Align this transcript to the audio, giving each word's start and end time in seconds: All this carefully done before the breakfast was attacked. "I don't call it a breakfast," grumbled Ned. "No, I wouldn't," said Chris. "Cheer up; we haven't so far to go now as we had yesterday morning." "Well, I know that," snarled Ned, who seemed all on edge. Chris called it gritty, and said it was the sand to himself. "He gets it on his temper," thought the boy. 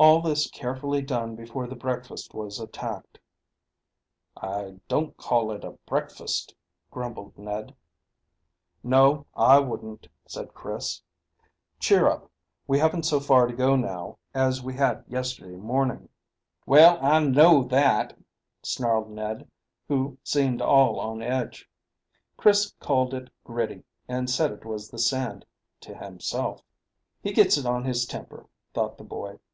All 0.00 0.20
this 0.22 0.48
carefully 0.50 1.02
done 1.02 1.34
before 1.34 1.66
the 1.66 1.74
breakfast 1.74 2.32
was 2.32 2.60
attacked. 2.60 3.18
"I 4.36 4.76
don't 4.86 5.16
call 5.16 5.50
it 5.50 5.64
a 5.64 5.72
breakfast," 5.86 6.54
grumbled 6.88 7.36
Ned. 7.36 7.74
"No, 8.84 9.26
I 9.34 9.58
wouldn't," 9.58 10.06
said 10.24 10.54
Chris. 10.54 11.02
"Cheer 11.80 12.06
up; 12.06 12.30
we 12.68 12.78
haven't 12.78 13.06
so 13.06 13.18
far 13.18 13.48
to 13.48 13.52
go 13.52 13.74
now 13.74 14.18
as 14.32 14.62
we 14.62 14.72
had 14.74 15.02
yesterday 15.08 15.56
morning." 15.56 16.08
"Well, 16.64 17.04
I 17.04 17.18
know 17.18 17.64
that," 17.64 18.16
snarled 18.62 19.10
Ned, 19.10 19.50
who 19.88 20.16
seemed 20.22 20.62
all 20.62 21.00
on 21.00 21.22
edge. 21.22 21.68
Chris 22.36 22.72
called 22.78 23.14
it 23.14 23.30
gritty, 23.42 23.82
and 24.06 24.30
said 24.30 24.52
it 24.52 24.64
was 24.64 24.90
the 24.90 24.98
sand 25.00 25.44
to 25.80 25.92
himself. 25.92 26.62
"He 27.20 27.32
gets 27.32 27.58
it 27.58 27.66
on 27.66 27.82
his 27.84 28.06
temper," 28.06 28.46
thought 28.72 28.96
the 28.96 29.02
boy. 29.02 29.40